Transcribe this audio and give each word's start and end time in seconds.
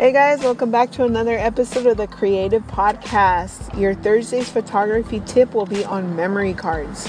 Hey 0.00 0.12
guys, 0.12 0.40
welcome 0.40 0.70
back 0.70 0.92
to 0.92 1.04
another 1.04 1.36
episode 1.36 1.84
of 1.84 1.98
the 1.98 2.06
Creative 2.06 2.62
Podcast. 2.62 3.78
Your 3.78 3.92
Thursday's 3.92 4.48
photography 4.48 5.20
tip 5.26 5.52
will 5.52 5.66
be 5.66 5.84
on 5.84 6.16
memory 6.16 6.54
cards. 6.54 7.06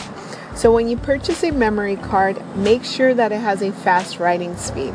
So, 0.55 0.73
when 0.73 0.89
you 0.89 0.97
purchase 0.97 1.41
a 1.41 1.51
memory 1.51 1.95
card, 1.95 2.43
make 2.57 2.83
sure 2.83 3.13
that 3.13 3.31
it 3.31 3.39
has 3.39 3.61
a 3.61 3.71
fast 3.71 4.19
writing 4.19 4.57
speed. 4.57 4.93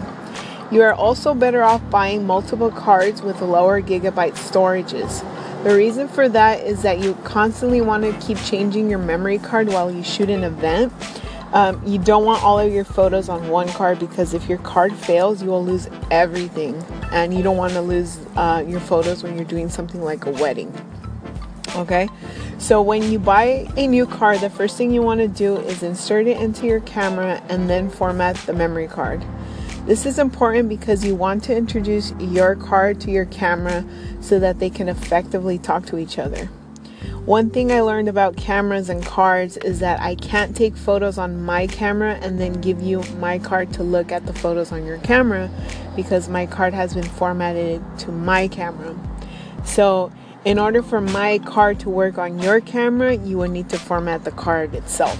You 0.70 0.82
are 0.82 0.92
also 0.92 1.32
better 1.32 1.62
off 1.62 1.80
buying 1.88 2.26
multiple 2.26 2.70
cards 2.70 3.22
with 3.22 3.40
lower 3.40 3.80
gigabyte 3.80 4.34
storages. 4.34 5.24
The 5.64 5.74
reason 5.74 6.06
for 6.06 6.28
that 6.28 6.60
is 6.64 6.82
that 6.82 6.98
you 6.98 7.14
constantly 7.24 7.80
want 7.80 8.04
to 8.04 8.26
keep 8.26 8.36
changing 8.44 8.90
your 8.90 8.98
memory 8.98 9.38
card 9.38 9.68
while 9.68 9.90
you 9.90 10.02
shoot 10.02 10.28
an 10.28 10.44
event. 10.44 10.92
Um, 11.56 11.80
you 11.86 11.98
don't 11.98 12.26
want 12.26 12.44
all 12.44 12.58
of 12.58 12.70
your 12.70 12.84
photos 12.84 13.30
on 13.30 13.48
one 13.48 13.66
card 13.68 13.98
because 13.98 14.34
if 14.34 14.46
your 14.46 14.58
card 14.58 14.92
fails, 14.92 15.42
you 15.42 15.48
will 15.48 15.64
lose 15.64 15.88
everything. 16.10 16.74
And 17.12 17.32
you 17.32 17.42
don't 17.42 17.56
want 17.56 17.72
to 17.72 17.80
lose 17.80 18.18
uh, 18.36 18.62
your 18.68 18.78
photos 18.78 19.22
when 19.22 19.36
you're 19.36 19.46
doing 19.46 19.70
something 19.70 20.02
like 20.02 20.26
a 20.26 20.30
wedding. 20.32 20.70
Okay, 21.74 22.10
so 22.58 22.82
when 22.82 23.10
you 23.10 23.18
buy 23.18 23.66
a 23.78 23.86
new 23.86 24.04
card, 24.04 24.40
the 24.40 24.50
first 24.50 24.76
thing 24.76 24.90
you 24.90 25.00
want 25.00 25.20
to 25.20 25.28
do 25.28 25.56
is 25.56 25.82
insert 25.82 26.26
it 26.26 26.36
into 26.36 26.66
your 26.66 26.80
camera 26.80 27.42
and 27.48 27.70
then 27.70 27.88
format 27.88 28.36
the 28.44 28.52
memory 28.52 28.86
card. 28.86 29.24
This 29.86 30.04
is 30.04 30.18
important 30.18 30.68
because 30.68 31.06
you 31.06 31.14
want 31.14 31.42
to 31.44 31.56
introduce 31.56 32.12
your 32.18 32.54
card 32.54 33.00
to 33.00 33.10
your 33.10 33.24
camera 33.24 33.82
so 34.20 34.38
that 34.40 34.58
they 34.58 34.68
can 34.68 34.90
effectively 34.90 35.56
talk 35.56 35.86
to 35.86 35.96
each 35.96 36.18
other. 36.18 36.50
One 37.26 37.50
thing 37.50 37.72
I 37.72 37.80
learned 37.80 38.08
about 38.08 38.36
cameras 38.36 38.88
and 38.88 39.04
cards 39.04 39.56
is 39.56 39.80
that 39.80 40.00
I 40.00 40.14
can't 40.14 40.54
take 40.54 40.76
photos 40.76 41.18
on 41.18 41.42
my 41.42 41.66
camera 41.66 42.14
and 42.22 42.40
then 42.40 42.60
give 42.60 42.80
you 42.80 43.02
my 43.18 43.38
card 43.38 43.72
to 43.74 43.82
look 43.82 44.12
at 44.12 44.26
the 44.26 44.32
photos 44.32 44.70
on 44.70 44.86
your 44.86 44.98
camera 44.98 45.50
because 45.96 46.28
my 46.28 46.46
card 46.46 46.72
has 46.72 46.94
been 46.94 47.02
formatted 47.02 47.82
to 47.98 48.12
my 48.12 48.46
camera. 48.46 48.96
So, 49.64 50.12
in 50.44 50.60
order 50.60 50.80
for 50.80 51.00
my 51.00 51.38
card 51.38 51.80
to 51.80 51.90
work 51.90 52.18
on 52.18 52.38
your 52.38 52.60
camera, 52.60 53.14
you 53.16 53.38
will 53.38 53.50
need 53.50 53.68
to 53.70 53.78
format 53.78 54.22
the 54.22 54.30
card 54.30 54.76
itself. 54.76 55.18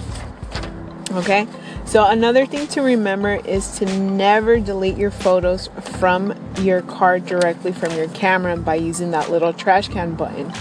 Okay? 1.11 1.45
So, 1.85 2.05
another 2.05 2.45
thing 2.45 2.67
to 2.67 2.81
remember 2.81 3.35
is 3.45 3.77
to 3.79 3.85
never 3.97 4.59
delete 4.59 4.97
your 4.97 5.11
photos 5.11 5.67
from 5.99 6.33
your 6.61 6.81
card 6.81 7.25
directly 7.25 7.73
from 7.73 7.91
your 7.97 8.07
camera 8.09 8.55
by 8.55 8.75
using 8.75 9.11
that 9.11 9.29
little 9.29 9.51
trash 9.51 9.89
can 9.89 10.15
button. 10.15 10.51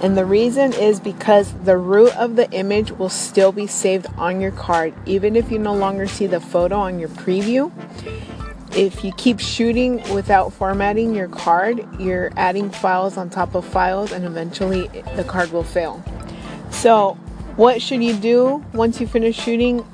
And 0.00 0.16
the 0.16 0.24
reason 0.24 0.72
is 0.72 0.98
because 0.98 1.52
the 1.64 1.76
root 1.76 2.16
of 2.16 2.36
the 2.36 2.50
image 2.50 2.90
will 2.92 3.08
still 3.08 3.52
be 3.52 3.66
saved 3.66 4.06
on 4.16 4.40
your 4.40 4.50
card, 4.50 4.94
even 5.06 5.36
if 5.36 5.50
you 5.50 5.58
no 5.58 5.74
longer 5.74 6.06
see 6.06 6.26
the 6.26 6.40
photo 6.40 6.76
on 6.76 6.98
your 6.98 7.08
preview. 7.08 7.70
If 8.74 9.04
you 9.04 9.12
keep 9.12 9.38
shooting 9.38 10.02
without 10.14 10.52
formatting 10.52 11.14
your 11.14 11.28
card, 11.28 11.86
you're 12.00 12.32
adding 12.36 12.70
files 12.70 13.16
on 13.16 13.30
top 13.30 13.54
of 13.54 13.64
files, 13.64 14.12
and 14.12 14.24
eventually 14.24 14.88
the 15.14 15.24
card 15.24 15.52
will 15.52 15.62
fail. 15.62 16.02
So, 16.70 17.14
what 17.56 17.82
should 17.82 18.02
you 18.02 18.14
do 18.14 18.64
once 18.72 18.98
you 19.00 19.06
finish 19.06 19.36
shooting? 19.36 19.84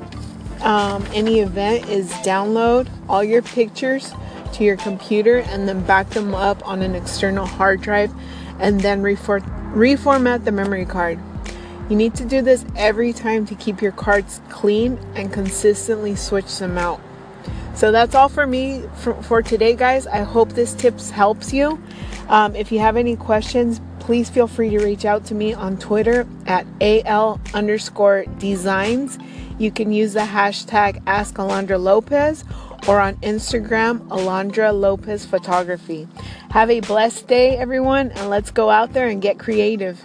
um, 0.63 1.07
any 1.13 1.41
event 1.41 1.89
is 1.89 2.11
download 2.13 2.89
all 3.09 3.23
your 3.23 3.43
pictures 3.43 4.13
to 4.55 4.65
your 4.65 4.77
computer 4.77 5.39
and 5.39 5.69
then 5.69 5.83
back 5.83 6.11
them 6.11 6.35
up 6.35 6.67
on 6.67 6.83
an 6.83 6.95
external 6.95 7.47
hard 7.47 7.81
drive 7.81 8.13
and 8.59 8.81
then 8.81 9.03
refor- 9.03 9.45
reformat 9.73 10.45
the 10.45 10.53
memory 10.53 10.85
card. 10.85 11.19
You 11.89 11.97
need 11.97 12.15
to 12.17 12.25
do 12.25 12.43
this 12.43 12.65
every 12.77 13.13
time 13.13 13.47
to 13.47 13.55
keep 13.55 13.81
your 13.81 13.93
cards 13.93 14.41
clean 14.49 14.99
and 15.15 15.33
consistently 15.33 16.17
switch 16.17 16.59
them 16.59 16.77
out. 16.77 17.01
So 17.75 17.93
that's 17.93 18.15
all 18.15 18.29
for 18.29 18.47
me 18.47 18.83
for, 18.97 19.15
for 19.23 19.41
today, 19.41 19.75
guys. 19.75 20.07
I 20.07 20.19
hope 20.19 20.51
this 20.51 20.75
tips 20.75 21.11
helps 21.11 21.53
you. 21.53 21.81
Um, 22.29 22.57
if 22.57 22.73
you 22.73 22.81
have 22.81 22.97
any 22.97 23.17
questions, 23.17 23.81
please 24.01 24.29
feel 24.29 24.47
free 24.47 24.71
to 24.71 24.79
reach 24.79 25.05
out 25.05 25.25
to 25.27 25.35
me 25.35 25.55
on 25.55 25.79
Twitter 25.79 26.27
at 26.47 26.67
AL 26.81 27.41
underscore 27.55 28.25
designs. 28.39 29.19
You 29.59 29.71
can 29.71 29.93
use 29.93 30.13
the 30.13 30.21
hashtag 30.21 31.03
Ask 31.07 31.35
Alondra 31.37 31.81
Lopez 31.81 32.45
or 32.89 32.99
on 32.99 33.17
Instagram, 33.17 33.99
Alondra 34.09 34.73
Lopez 34.73 35.27
Photography. 35.27 36.09
Have 36.51 36.71
a 36.71 36.81
blessed 36.81 37.29
day, 37.29 37.59
everyone, 37.59 38.11
and 38.13 38.31
let's 38.31 38.51
go 38.51 38.71
out 38.71 38.95
there 38.95 39.09
and 39.09 39.21
get 39.21 39.39
creative. 39.39 40.03